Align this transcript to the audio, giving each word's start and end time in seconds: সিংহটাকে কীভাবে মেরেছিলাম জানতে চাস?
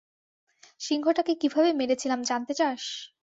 সিংহটাকে 0.81 1.33
কীভাবে 1.41 1.69
মেরেছিলাম 1.73 2.19
জানতে 2.23 2.53
চাস? 2.53 2.83